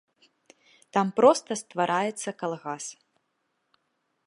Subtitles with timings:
[0.97, 2.85] Там проста ствараецца калгас.